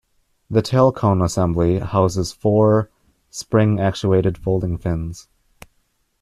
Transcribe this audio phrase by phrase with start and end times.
[0.49, 2.89] The tail cone assembly houses four,
[3.29, 5.27] spring-actuated folding fins.